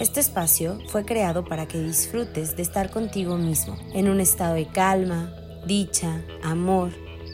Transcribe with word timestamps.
Este 0.00 0.20
espacio 0.20 0.78
fue 0.88 1.04
creado 1.04 1.44
para 1.44 1.68
que 1.68 1.78
disfrutes 1.78 2.56
de 2.56 2.62
estar 2.62 2.90
contigo 2.90 3.36
mismo, 3.36 3.76
en 3.92 4.08
un 4.08 4.20
estado 4.20 4.54
de 4.54 4.66
calma, 4.66 5.32
dicha, 5.66 6.22
amor, 6.42 6.90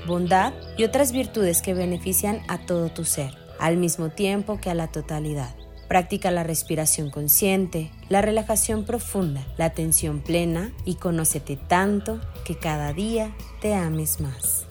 bondad 0.06 0.52
y 0.76 0.84
otras 0.84 1.12
virtudes 1.12 1.62
que 1.62 1.74
benefician 1.74 2.40
a 2.48 2.58
todo 2.58 2.88
tu 2.88 3.04
ser, 3.04 3.32
al 3.58 3.76
mismo 3.76 4.10
tiempo 4.10 4.60
que 4.60 4.70
a 4.70 4.74
la 4.74 4.88
totalidad. 4.88 5.54
Practica 5.88 6.32
la 6.32 6.42
respiración 6.42 7.10
consciente, 7.10 7.92
la 8.08 8.20
relajación 8.20 8.84
profunda, 8.84 9.46
la 9.56 9.66
atención 9.66 10.20
plena 10.20 10.72
y 10.84 10.96
conócete 10.96 11.56
tanto 11.56 12.20
que 12.46 12.56
cada 12.56 12.92
día 12.92 13.34
te 13.60 13.74
ames 13.74 14.20
más. 14.20 14.68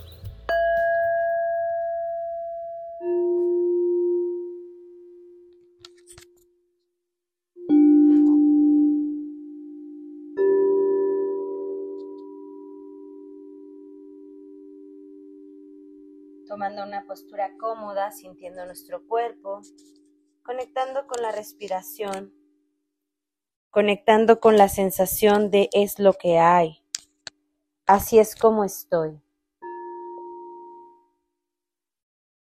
tomando 16.48 16.84
una 16.84 17.06
postura 17.06 17.58
cómoda, 17.60 18.14
sintiendo 18.14 18.66
nuestro 18.66 19.06
cuerpo, 19.06 19.62
conectando 20.42 21.06
con 21.06 21.22
la 21.22 21.34
respiración, 21.34 22.34
conectando 23.70 24.40
con 24.40 24.56
la 24.56 24.70
sensación 24.70 25.52
de 25.52 25.68
es 25.74 26.00
lo 26.00 26.14
que 26.14 26.40
hay, 26.40 26.85
así 27.86 28.20
es 28.20 28.36
como 28.36 28.64
estoy. 28.64 29.22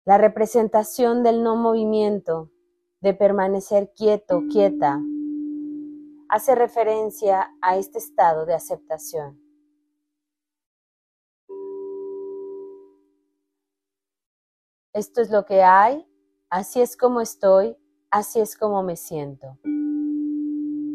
La 0.05 0.17
representación 0.17 1.23
del 1.23 1.43
no 1.43 1.57
movimiento, 1.57 2.49
de 3.01 3.13
permanecer 3.13 3.91
quieto, 3.93 4.41
quieta, 4.49 5.01
hace 6.29 6.55
referencia 6.55 7.53
a 7.61 7.77
este 7.77 7.97
estado 7.97 8.45
de 8.45 8.53
aceptación. 8.53 9.41
Esto 14.93 15.21
es 15.21 15.29
lo 15.29 15.45
que 15.45 15.61
hay, 15.61 16.07
así 16.49 16.81
es 16.81 16.97
como 16.97 17.21
estoy, 17.21 17.77
así 18.09 18.39
es 18.39 18.57
como 18.57 18.81
me 18.81 18.95
siento. 18.95 19.59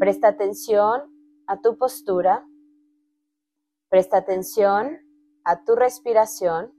Presta 0.00 0.28
atención 0.28 1.02
a 1.46 1.60
tu 1.60 1.76
postura, 1.76 2.44
presta 3.92 4.16
atención 4.16 5.02
a 5.44 5.64
tu 5.64 5.76
respiración 5.76 6.72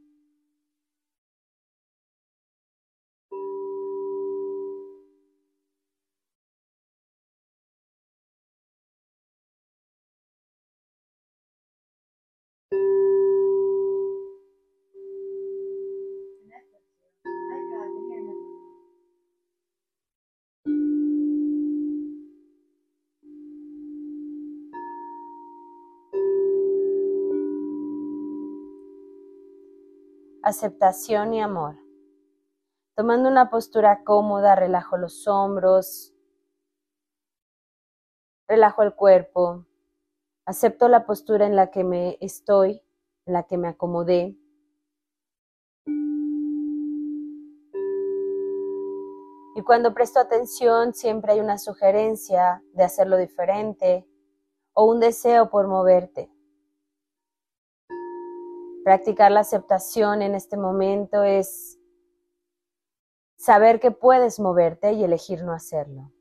aceptación 30.44 31.34
y 31.34 31.42
amor. 31.42 31.78
Tomando 32.96 33.30
una 33.30 33.50
postura 33.50 34.04
cómoda, 34.04 34.56
relajo 34.56 34.98
los 34.98 35.28
hombros, 35.28 36.14
relajo 38.48 38.84
el 38.84 38.94
cuerpo, 38.94 39.66
acepto 40.46 40.90
la 40.90 41.06
postura 41.06 41.48
en 41.48 41.56
la 41.56 41.72
que 41.72 41.84
me 41.84 42.18
estoy, 42.20 42.84
en 43.26 43.34
la 43.34 43.44
que 43.44 43.58
me 43.58 43.70
acomodé. 43.70 44.38
Y 49.56 49.62
cuando 49.66 49.94
presto 49.94 50.20
atención 50.20 50.94
siempre 50.94 51.34
hay 51.34 51.40
una 51.40 51.58
sugerencia 51.58 52.62
de 52.74 52.84
hacerlo 52.84 53.18
diferente 53.18 54.06
o 54.74 54.86
un 54.86 55.00
deseo 55.00 55.50
por 55.50 55.68
moverte. 55.68 56.33
Practicar 58.84 59.32
la 59.32 59.40
aceptación 59.40 60.22
en 60.22 60.36
este 60.36 60.58
momento 60.58 61.24
es 61.24 61.80
saber 63.38 63.80
que 63.80 63.92
puedes 63.92 64.42
moverte 64.42 64.92
y 64.92 65.04
elegir 65.06 65.44
no 65.44 65.54
hacerlo. 65.54 66.12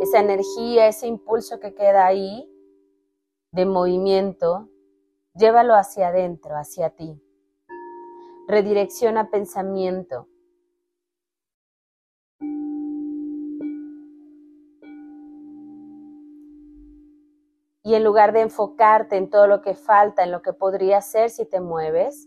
Esa 0.00 0.20
energía, 0.20 0.86
ese 0.86 1.08
impulso 1.08 1.58
que 1.58 1.74
queda 1.74 2.06
ahí 2.06 2.48
de 3.50 3.66
movimiento, 3.66 4.68
llévalo 5.34 5.74
hacia 5.74 6.08
adentro, 6.08 6.56
hacia 6.56 6.90
ti. 6.90 7.20
Redirecciona 8.46 9.30
pensamiento, 9.30 10.28
y 17.92 17.94
en 17.94 18.04
lugar 18.04 18.32
de 18.32 18.40
enfocarte 18.40 19.18
en 19.18 19.28
todo 19.28 19.46
lo 19.46 19.60
que 19.60 19.74
falta, 19.74 20.24
en 20.24 20.32
lo 20.32 20.40
que 20.40 20.54
podría 20.54 21.02
ser 21.02 21.28
si 21.28 21.44
te 21.44 21.60
mueves, 21.60 22.26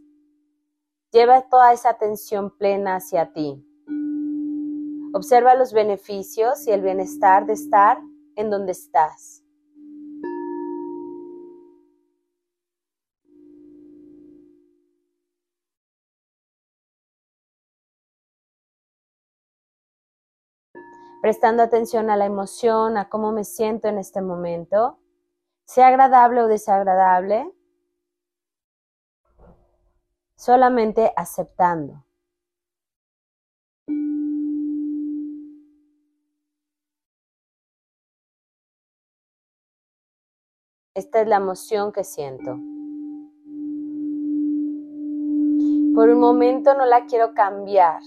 lleva 1.11 1.49
toda 1.49 1.73
esa 1.73 1.89
atención 1.89 2.55
plena 2.55 2.97
hacia 2.97 3.33
ti. 3.33 3.65
Observa 5.15 5.55
los 5.55 5.73
beneficios 5.73 6.67
y 6.67 6.71
el 6.71 6.83
bienestar 6.83 7.47
de 7.47 7.53
estar 7.53 7.97
en 8.35 8.51
donde 8.51 8.73
estás. 8.73 9.41
Prestando 21.23 21.63
atención 21.63 22.11
a 22.11 22.17
la 22.17 22.27
emoción, 22.27 22.97
a 22.97 23.09
cómo 23.09 23.31
me 23.31 23.43
siento 23.43 23.87
en 23.87 23.97
este 23.97 24.21
momento 24.21 24.99
sea 25.65 25.87
agradable 25.87 26.41
o 26.43 26.47
desagradable, 26.47 27.51
solamente 30.35 31.11
aceptando. 31.15 32.05
Esta 40.93 41.21
es 41.21 41.27
la 41.27 41.37
emoción 41.37 41.91
que 41.91 42.05
siento. 42.05 42.51
Por 45.93 46.09
un 46.09 46.19
momento 46.19 46.73
no 46.73 46.85
la 46.85 47.05
quiero 47.05 47.33
cambiar. 47.33 48.01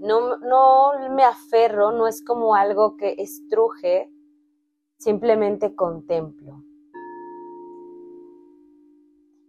No, 0.00 0.36
no 0.36 0.92
me 1.14 1.24
aferro, 1.24 1.92
no 1.92 2.08
es 2.08 2.22
como 2.22 2.54
algo 2.54 2.98
que 2.98 3.14
estruje, 3.16 4.13
simplemente 4.98 5.74
contemplo. 5.74 6.62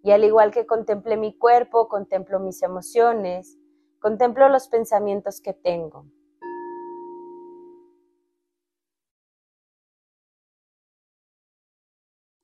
Y 0.03 0.11
al 0.11 0.23
igual 0.23 0.51
que 0.51 0.65
contemple 0.65 1.17
mi 1.17 1.35
cuerpo, 1.37 1.87
contemplo 1.87 2.39
mis 2.39 2.61
emociones, 2.61 3.57
contemplo 3.99 4.47
los 4.49 4.67
pensamientos 4.67 5.41
que 5.41 5.53
tengo. 5.53 6.05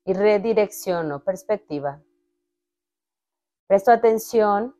Y 0.04 0.12
redirecciono 0.14 1.22
perspectiva. 1.22 2.02
Presto 3.68 3.92
atención 3.92 4.74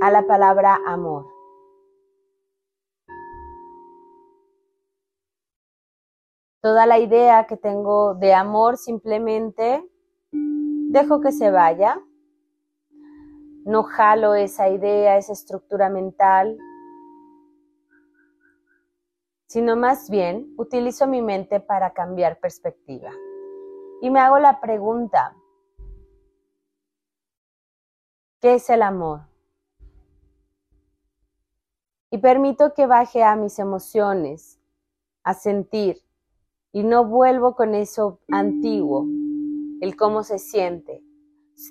a 0.00 0.10
la 0.10 0.26
palabra 0.26 0.80
amor. 0.86 1.31
Toda 6.62 6.86
la 6.86 7.00
idea 7.00 7.46
que 7.48 7.56
tengo 7.56 8.14
de 8.14 8.32
amor 8.32 8.76
simplemente 8.76 9.84
dejo 10.30 11.20
que 11.20 11.32
se 11.32 11.50
vaya. 11.50 12.00
No 13.64 13.82
jalo 13.82 14.34
esa 14.34 14.68
idea, 14.68 15.18
esa 15.18 15.32
estructura 15.32 15.88
mental, 15.88 16.56
sino 19.46 19.76
más 19.76 20.08
bien 20.08 20.54
utilizo 20.56 21.06
mi 21.06 21.20
mente 21.20 21.58
para 21.58 21.92
cambiar 21.92 22.38
perspectiva. 22.38 23.10
Y 24.00 24.10
me 24.10 24.20
hago 24.20 24.38
la 24.38 24.60
pregunta, 24.60 25.34
¿qué 28.40 28.54
es 28.54 28.70
el 28.70 28.82
amor? 28.82 29.22
Y 32.10 32.18
permito 32.18 32.72
que 32.72 32.86
baje 32.86 33.24
a 33.24 33.34
mis 33.36 33.58
emociones, 33.58 34.60
a 35.24 35.34
sentir, 35.34 36.02
Y 36.72 36.84
no 36.84 37.04
vuelvo 37.04 37.54
con 37.54 37.74
eso 37.74 38.20
antiguo, 38.28 39.06
el 39.80 39.94
cómo 39.94 40.22
se 40.22 40.38
siente. 40.38 41.02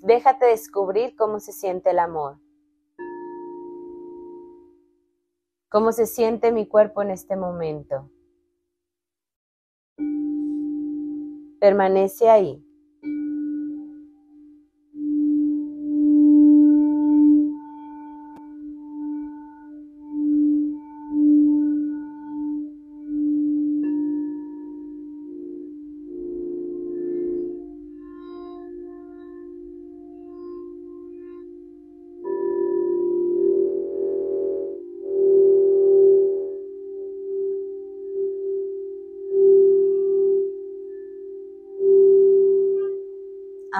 Déjate 0.03 0.45
descubrir 0.45 1.15
cómo 1.15 1.39
se 1.39 1.51
siente 1.51 1.89
el 1.89 1.99
amor. 1.99 2.37
¿Cómo 5.69 5.91
se 5.91 6.05
siente 6.05 6.51
mi 6.51 6.67
cuerpo 6.67 7.01
en 7.01 7.11
este 7.11 7.35
momento? 7.35 8.11
Permanece 11.59 12.29
ahí. 12.29 12.63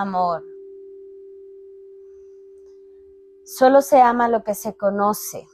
Amor. 0.01 0.44
Solo 3.45 3.81
se 3.81 4.01
ama 4.01 4.27
lo 4.27 4.44
que 4.44 4.56
se 4.56 4.75
conoce. 4.75 5.48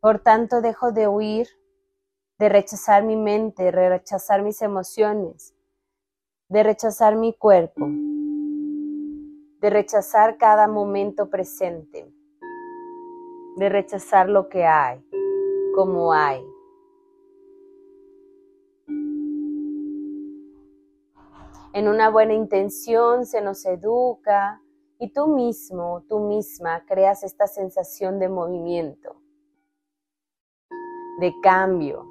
Por 0.00 0.20
tanto, 0.20 0.60
dejo 0.60 0.92
de 0.92 1.08
huir, 1.08 1.48
de 2.38 2.48
rechazar 2.48 3.04
mi 3.04 3.16
mente, 3.16 3.64
de 3.64 3.70
rechazar 3.70 4.42
mis 4.42 4.62
emociones, 4.62 5.54
de 6.48 6.62
rechazar 6.62 7.16
mi 7.16 7.34
cuerpo, 7.34 7.86
de 9.60 9.70
rechazar 9.70 10.38
cada 10.38 10.66
momento 10.68 11.28
presente, 11.28 12.10
de 13.56 13.68
rechazar 13.68 14.28
lo 14.28 14.48
que 14.48 14.64
hay, 14.64 15.04
como 15.74 16.12
hay. 16.12 16.49
En 21.72 21.88
una 21.88 22.10
buena 22.10 22.34
intención 22.34 23.24
se 23.26 23.40
nos 23.40 23.64
educa 23.64 24.60
y 24.98 25.12
tú 25.12 25.28
mismo, 25.28 26.04
tú 26.08 26.20
misma 26.20 26.84
creas 26.84 27.22
esta 27.22 27.46
sensación 27.46 28.18
de 28.18 28.28
movimiento, 28.28 29.22
de 31.20 31.32
cambio. 31.42 32.04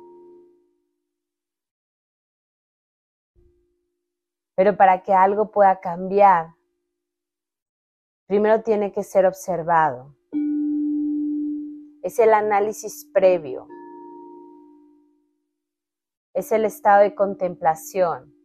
Pero 4.56 4.76
para 4.76 5.04
que 5.04 5.14
algo 5.14 5.52
pueda 5.52 5.80
cambiar, 5.80 6.56
primero 8.28 8.62
tiene 8.62 8.92
que 8.92 9.04
ser 9.04 9.26
observado. 9.26 10.16
Es 12.02 12.18
el 12.18 12.34
análisis 12.34 13.10
previo. 13.14 13.68
Es 16.34 16.52
el 16.52 16.64
estado 16.64 17.02
de 17.02 17.14
contemplación 17.14 18.39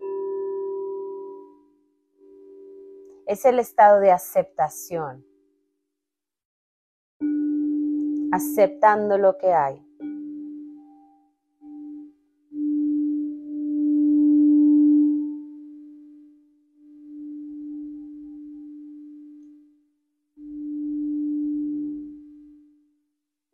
es 3.26 3.44
el 3.44 3.58
estado 3.58 4.00
de 4.00 4.10
aceptación, 4.10 5.24
aceptando 8.32 9.18
lo 9.18 9.38
que 9.38 9.52
hay. 9.52 9.80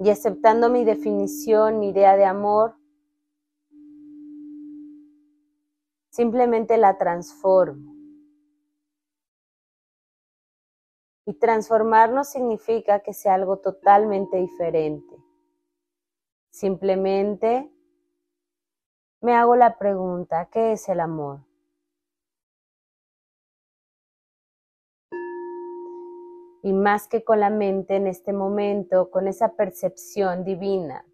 Y 0.02 0.08
aceptando 0.08 0.70
mi 0.70 0.84
definición, 0.84 1.78
mi 1.78 1.90
idea 1.90 2.16
de 2.16 2.24
amor, 2.24 2.74
simplemente 6.08 6.78
la 6.78 6.96
transformo. 6.96 7.99
Y 11.30 11.34
transformarnos 11.34 12.28
significa 12.28 13.04
que 13.04 13.12
sea 13.12 13.34
algo 13.34 13.58
totalmente 13.58 14.36
diferente. 14.38 15.16
Simplemente 16.50 17.70
me 19.20 19.36
hago 19.36 19.54
la 19.54 19.78
pregunta, 19.78 20.48
¿qué 20.50 20.72
es 20.72 20.88
el 20.88 20.98
amor? 20.98 21.46
Y 26.64 26.72
más 26.72 27.06
que 27.06 27.22
con 27.22 27.38
la 27.38 27.50
mente 27.50 27.94
en 27.94 28.08
este 28.08 28.32
momento, 28.32 29.12
con 29.12 29.28
esa 29.28 29.54
percepción 29.54 30.42
divina, 30.42 31.06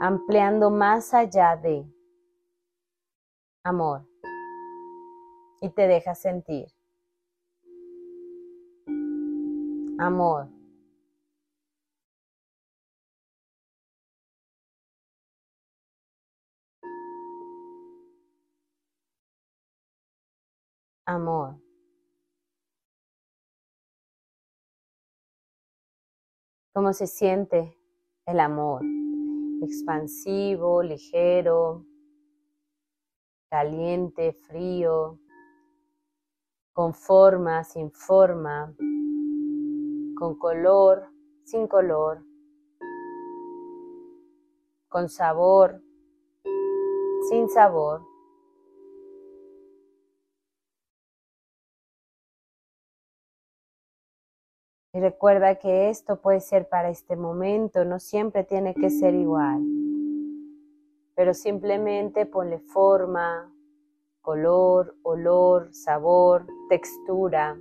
ampliando 0.00 0.70
más 0.70 1.12
allá 1.12 1.54
de 1.54 1.84
amor 3.62 4.08
y 5.60 5.68
te 5.68 5.86
deja 5.86 6.14
sentir. 6.14 6.77
Amor. 9.98 10.48
Amor. 21.04 21.56
¿Cómo 26.74 26.92
se 26.92 27.06
siente 27.06 27.76
el 28.26 28.40
amor? 28.40 28.82
Expansivo, 29.62 30.82
ligero, 30.82 31.84
caliente, 33.50 34.32
frío, 34.32 35.18
con 36.72 36.94
forma, 36.94 37.64
sin 37.64 37.90
forma 37.90 38.72
con 40.18 40.36
color, 40.36 41.12
sin 41.44 41.68
color, 41.68 42.24
con 44.88 45.08
sabor, 45.08 45.80
sin 47.28 47.48
sabor. 47.48 48.02
Y 54.92 55.00
recuerda 55.00 55.54
que 55.60 55.88
esto 55.88 56.20
puede 56.20 56.40
ser 56.40 56.68
para 56.68 56.90
este 56.90 57.14
momento, 57.14 57.84
no 57.84 58.00
siempre 58.00 58.42
tiene 58.42 58.74
que 58.74 58.90
ser 58.90 59.14
igual. 59.14 59.62
Pero 61.14 61.32
simplemente 61.32 62.26
ponle 62.26 62.58
forma, 62.58 63.54
color, 64.20 64.96
olor, 65.04 65.72
sabor, 65.72 66.44
textura. 66.68 67.56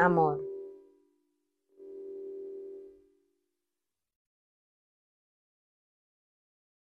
Amor. 0.00 0.38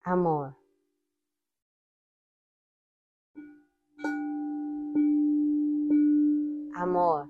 Amor. 0.06 0.54
Amor. 6.76 7.28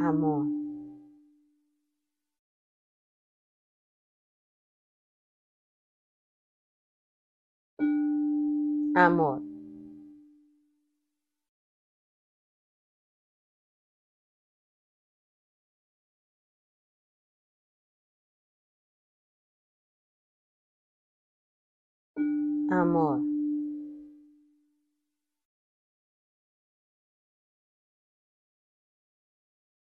Amor. 0.00 0.57
Amor. 8.98 9.40
Amor. 22.70 23.20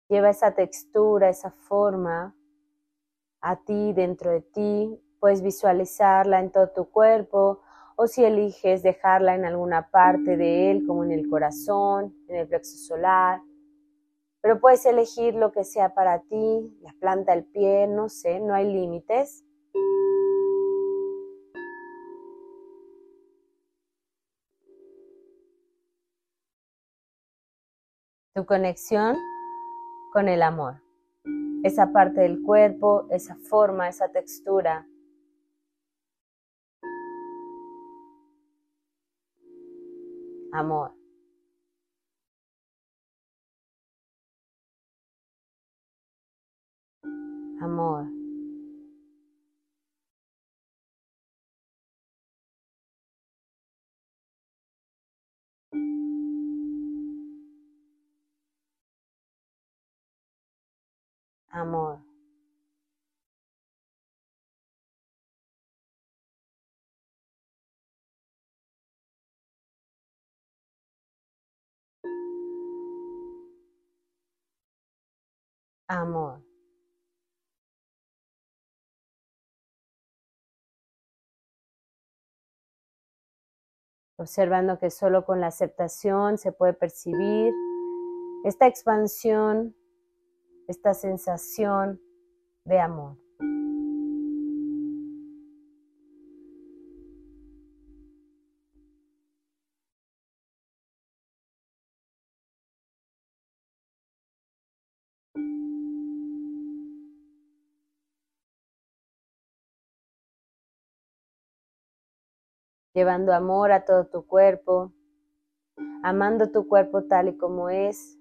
Lleva 0.08 0.30
esa 0.30 0.54
textura, 0.54 1.30
esa 1.30 1.50
forma 1.50 2.34
a 3.40 3.56
ti, 3.56 3.92
dentro 3.94 4.30
de 4.30 4.42
ti. 4.42 5.00
Puedes 5.18 5.42
visualizarla 5.42 6.40
en 6.40 6.50
todo 6.52 6.68
tu 6.68 6.90
cuerpo 6.90 7.63
o 7.96 8.06
si 8.06 8.24
eliges 8.24 8.82
dejarla 8.82 9.34
en 9.34 9.44
alguna 9.44 9.90
parte 9.90 10.36
de 10.36 10.70
él, 10.70 10.84
como 10.86 11.04
en 11.04 11.12
el 11.12 11.28
corazón, 11.28 12.14
en 12.28 12.36
el 12.36 12.48
plexo 12.48 12.76
solar. 12.76 13.40
Pero 14.40 14.60
puedes 14.60 14.84
elegir 14.84 15.34
lo 15.34 15.52
que 15.52 15.64
sea 15.64 15.94
para 15.94 16.20
ti, 16.22 16.76
la 16.82 16.92
planta, 17.00 17.32
el 17.32 17.44
pie, 17.44 17.86
no 17.86 18.08
sé, 18.08 18.40
no 18.40 18.54
hay 18.54 18.70
límites. 18.70 19.44
Tu 28.34 28.44
conexión 28.44 29.16
con 30.12 30.28
el 30.28 30.42
amor. 30.42 30.82
Esa 31.62 31.92
parte 31.92 32.20
del 32.20 32.42
cuerpo, 32.42 33.06
esa 33.10 33.36
forma, 33.36 33.88
esa 33.88 34.08
textura 34.08 34.86
amor. 40.54 40.92
Amor. 47.62 48.08
Amor. 61.54 62.03
Amor. 75.88 76.42
Observando 84.16 84.78
que 84.78 84.90
solo 84.90 85.24
con 85.24 85.40
la 85.40 85.48
aceptación 85.48 86.38
se 86.38 86.52
puede 86.52 86.72
percibir 86.72 87.52
esta 88.44 88.66
expansión, 88.66 89.74
esta 90.68 90.94
sensación 90.94 92.00
de 92.64 92.78
amor. 92.78 93.23
Llevando 112.94 113.34
amor 113.34 113.72
a 113.72 113.84
todo 113.84 114.06
tu 114.06 114.24
cuerpo, 114.26 114.92
amando 116.04 116.50
tu 116.50 116.68
cuerpo 116.68 117.02
tal 117.04 117.28
y 117.28 117.36
como 117.36 117.68
es, 117.68 118.16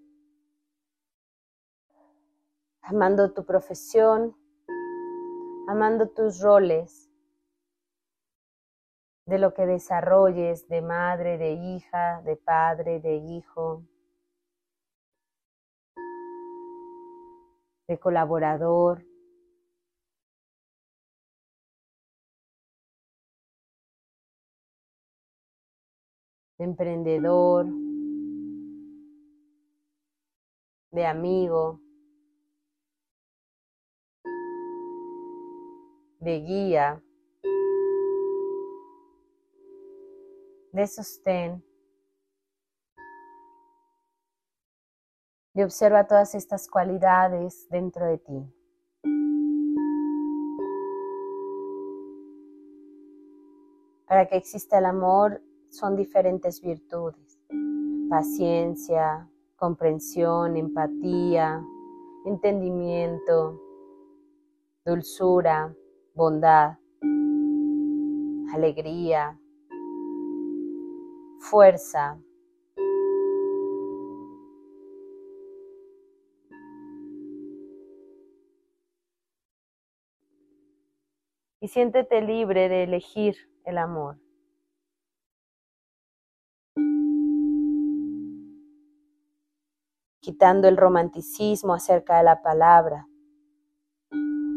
amando 2.81 3.31
tu 3.33 3.45
profesión, 3.45 4.35
amando 5.67 6.09
tus 6.09 6.41
roles, 6.41 7.09
de 9.25 9.37
lo 9.37 9.53
que 9.53 9.65
desarrolles 9.65 10.67
de 10.67 10.81
madre, 10.81 11.37
de 11.37 11.53
hija, 11.53 12.21
de 12.23 12.35
padre, 12.35 12.99
de 12.99 13.15
hijo, 13.15 13.83
de 17.87 17.99
colaborador, 17.99 19.05
de 26.57 26.65
emprendedor, 26.65 27.65
de 30.91 31.05
amigo, 31.05 31.79
de 36.19 36.39
guía, 36.39 37.03
de 40.71 40.87
sostén. 40.87 41.63
Y 45.55 45.61
observa 45.61 46.07
todas 46.07 46.33
estas 46.33 46.67
cualidades 46.67 47.67
dentro 47.69 48.05
de 48.07 48.17
ti. 48.17 48.53
Para 54.07 54.27
que 54.27 54.37
exista 54.37 54.79
el 54.79 54.85
amor 54.85 55.41
son 55.73 55.95
diferentes 55.95 56.61
virtudes. 56.61 57.39
Paciencia, 58.07 59.27
comprensión, 59.55 60.55
empatía, 60.55 61.65
entendimiento, 62.25 63.59
dulzura, 64.85 65.75
bondad, 66.13 66.77
alegría, 68.53 69.39
fuerza. 71.39 72.19
Y 81.59 81.67
siéntete 81.69 82.21
libre 82.21 82.69
de 82.69 82.83
elegir 82.83 83.37
el 83.63 83.79
amor. 83.79 84.17
Quitando 90.23 90.69
el 90.69 90.77
romanticismo 90.77 91.73
acerca 91.73 92.17
de 92.17 92.23
la 92.23 92.41
palabra, 92.41 93.09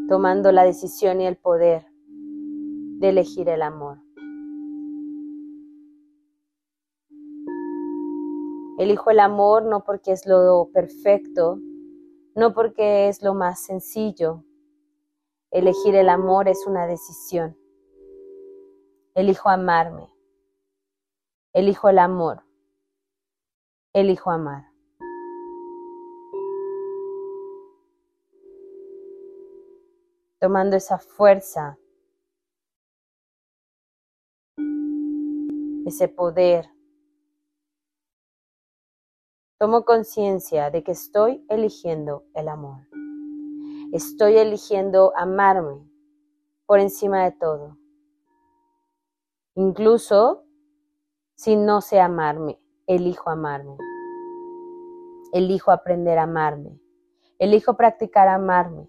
tomando 0.07 0.53
la 0.53 0.63
decisión 0.63 1.19
y 1.19 1.27
el 1.27 1.35
poder 1.35 1.85
de 2.99 3.09
elegir 3.09 3.49
el 3.49 3.61
amor. 3.61 3.99
Elijo 8.79 9.11
el 9.11 9.19
amor 9.19 9.65
no 9.65 9.83
porque 9.83 10.13
es 10.13 10.25
lo 10.25 10.69
perfecto, 10.73 11.59
no 12.33 12.53
porque 12.53 13.09
es 13.09 13.21
lo 13.21 13.33
más 13.33 13.59
sencillo. 13.59 14.45
Elegir 15.51 15.95
el 15.95 16.07
amor 16.07 16.47
es 16.47 16.65
una 16.65 16.87
decisión. 16.87 17.57
Elijo 19.15 19.49
amarme. 19.49 20.07
Elijo 21.51 21.89
el 21.89 21.99
amor. 21.99 22.43
Elijo 23.91 24.31
amar. 24.31 24.66
Tomando 30.39 30.75
esa 30.75 30.97
fuerza, 30.99 31.77
ese 35.85 36.07
poder. 36.07 36.69
Tomo 39.59 39.85
conciencia 39.85 40.69
de 40.69 40.83
que 40.83 40.91
estoy 40.91 41.43
eligiendo 41.49 42.25
el 42.35 42.47
amor. 42.47 42.87
Estoy 43.91 44.37
eligiendo 44.37 45.13
amarme 45.15 45.81
por 46.65 46.79
encima 46.79 47.23
de 47.23 47.31
todo. 47.31 47.77
Incluso 49.55 50.43
si 51.35 51.55
no 51.55 51.81
sé 51.81 51.99
amarme, 51.99 52.59
elijo 52.85 53.29
amarme. 53.29 53.77
Elijo 55.33 55.71
aprender 55.71 56.19
a 56.19 56.23
amarme. 56.23 56.79
Elijo 57.39 57.75
practicar 57.75 58.27
amarme. 58.27 58.87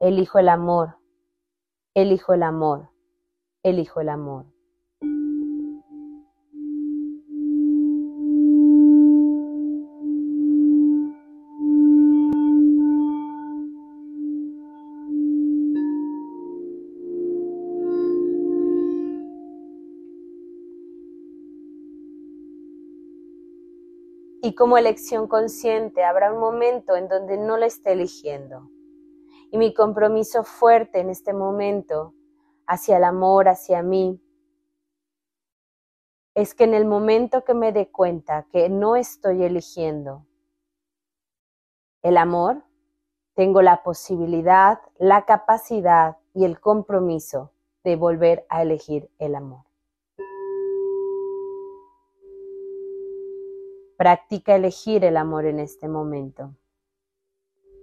Elijo 0.00 0.38
el 0.38 0.48
amor, 0.48 0.96
elijo 1.92 2.32
el 2.32 2.44
amor, 2.44 2.88
elijo 3.64 4.00
el 4.00 4.08
amor. 4.10 4.46
Y 24.40 24.54
como 24.54 24.78
elección 24.78 25.26
consciente 25.26 26.04
habrá 26.04 26.32
un 26.32 26.38
momento 26.38 26.94
en 26.94 27.08
donde 27.08 27.36
no 27.36 27.56
la 27.56 27.66
esté 27.66 27.92
eligiendo 27.92 28.70
y 29.50 29.58
mi 29.58 29.72
compromiso 29.74 30.44
fuerte 30.44 31.00
en 31.00 31.10
este 31.10 31.32
momento 31.32 32.14
hacia 32.66 32.98
el 32.98 33.04
amor, 33.04 33.48
hacia 33.48 33.82
mí, 33.82 34.20
es 36.34 36.54
que 36.54 36.64
en 36.64 36.74
el 36.74 36.84
momento 36.84 37.44
que 37.44 37.54
me 37.54 37.72
dé 37.72 37.90
cuenta 37.90 38.46
que 38.52 38.68
no 38.68 38.94
estoy 38.94 39.42
eligiendo 39.42 40.26
el 42.02 42.16
amor, 42.16 42.62
tengo 43.34 43.62
la 43.62 43.82
posibilidad, 43.82 44.80
la 44.98 45.24
capacidad 45.24 46.18
y 46.34 46.44
el 46.44 46.60
compromiso 46.60 47.52
de 47.84 47.96
volver 47.96 48.46
a 48.48 48.62
elegir 48.62 49.10
el 49.18 49.34
amor. 49.34 49.64
Practica 53.96 54.54
elegir 54.54 55.04
el 55.04 55.16
amor 55.16 55.44
en 55.44 55.58
este 55.58 55.88
momento. 55.88 56.54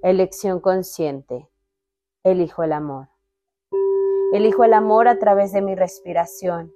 Elección 0.01 0.61
consciente. 0.61 1.49
Elijo 2.25 2.63
el 2.63 2.73
amor. 2.73 3.09
Elijo 4.33 4.63
el 4.63 4.73
amor 4.73 5.07
a 5.07 5.19
través 5.19 5.53
de 5.53 5.61
mi 5.61 5.75
respiración. 5.75 6.73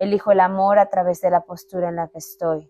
Elijo 0.00 0.32
el 0.32 0.40
amor 0.40 0.80
a 0.80 0.90
través 0.90 1.20
de 1.20 1.30
la 1.30 1.44
postura 1.44 1.90
en 1.90 1.94
la 1.94 2.08
que 2.08 2.18
estoy, 2.18 2.68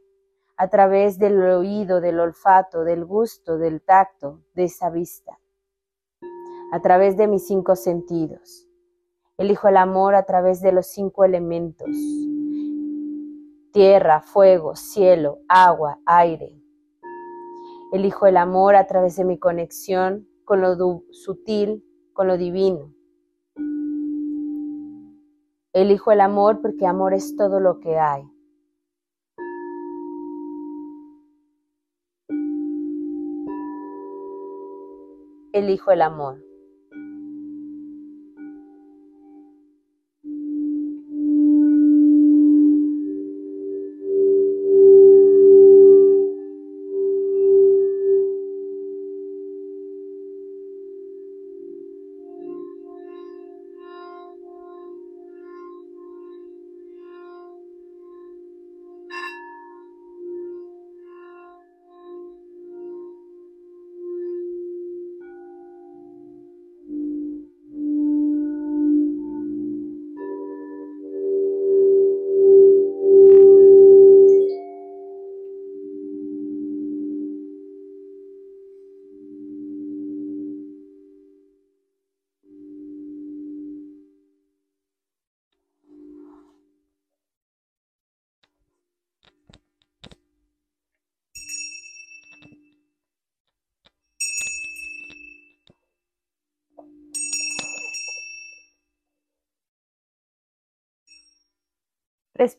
a 0.59 0.69
través 0.69 1.19
del 1.19 1.41
oído, 1.43 2.03
del 2.03 2.21
olfato, 2.21 2.85
del 2.85 3.07
gusto, 3.07 3.57
del 3.57 3.81
tacto, 3.81 4.43
de 4.53 4.65
esa 4.65 4.91
vista, 4.91 5.39
a 6.73 6.83
través 6.83 7.17
de 7.17 7.27
mis 7.27 7.47
cinco 7.47 7.75
sentidos. 7.75 8.69
Elijo 9.39 9.69
el 9.69 9.79
amor 9.79 10.15
a 10.15 10.25
través 10.25 10.61
de 10.61 10.73
los 10.73 10.89
cinco 10.89 11.25
elementos, 11.25 11.89
tierra, 13.73 14.21
fuego, 14.21 14.77
cielo, 14.77 15.39
agua, 15.49 15.99
aire. 16.05 16.55
Elijo 17.95 18.27
el 18.27 18.37
amor 18.37 18.77
a 18.77 18.87
través 18.87 19.17
de 19.17 19.25
mi 19.25 19.39
conexión 19.39 20.29
con 20.45 20.61
lo 20.61 20.77
sutil, 21.13 21.83
con 22.21 22.29
lo 22.29 22.37
divino. 22.37 22.93
Elijo 25.73 26.13
el 26.13 26.21
amor 26.21 26.61
porque 26.61 26.87
amor 26.87 27.15
es 27.15 27.35
todo 27.35 27.61
lo 27.61 27.81
que 27.81 27.99
hay. 27.99 28.31
Elijo 35.55 35.93
el 35.93 36.03
amor. 36.03 36.50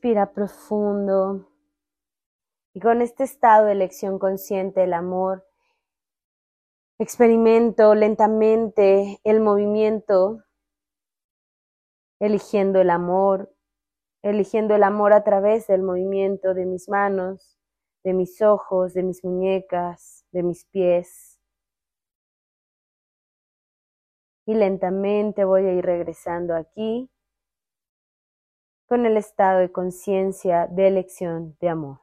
Respira 0.02 0.34
profundo. 0.34 1.48
Y 2.74 2.80
con 2.80 3.04
este 3.04 3.24
estado 3.24 3.68
de 3.68 3.74
elección 3.74 4.18
consciente 4.18 4.80
del 4.80 4.94
amor, 4.94 5.46
experimento 6.98 7.94
lentamente 7.94 9.20
el 9.24 9.42
movimiento, 9.42 10.44
eligiendo 12.20 12.82
el 12.82 12.90
amor, 12.90 13.54
eligiendo 14.24 14.74
el 14.74 14.82
amor 14.82 15.14
a 15.14 15.24
través 15.24 15.68
del 15.68 15.84
movimiento 15.84 16.56
de 16.56 16.66
mis 16.66 16.90
manos, 16.90 17.60
de 18.04 18.14
mis 18.14 18.42
ojos, 18.42 18.96
de 18.96 19.04
mis 19.04 19.24
muñecas, 19.24 20.26
de 20.32 20.42
mis 20.42 20.66
pies. 20.66 21.40
Y 24.48 24.56
lentamente 24.56 25.46
voy 25.46 25.68
a 25.68 25.74
ir 25.74 25.86
regresando 25.86 26.56
aquí 26.56 27.12
con 28.92 29.06
el 29.06 29.16
estado 29.16 29.60
de 29.60 29.72
conciencia 29.72 30.68
de 30.68 30.90
elección 30.90 31.56
de 31.62 31.70
amor. 31.70 32.02